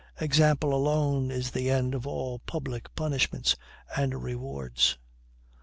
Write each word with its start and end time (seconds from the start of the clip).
Example 0.19 0.73
alone 0.73 1.29
is 1.29 1.51
the 1.51 1.69
end 1.69 1.93
of 1.93 2.07
all 2.07 2.39
public 2.39 2.95
punishments 2.95 3.55
and 3.95 4.23
rewards. 4.23 4.97